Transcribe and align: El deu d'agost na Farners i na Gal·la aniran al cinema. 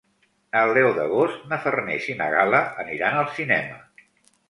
El 0.61 0.73
deu 0.77 0.89
d'agost 0.95 1.45
na 1.53 1.61
Farners 1.67 2.09
i 2.15 2.17
na 2.25 2.33
Gal·la 2.39 2.65
aniran 2.87 3.23
al 3.23 3.33
cinema. 3.41 3.83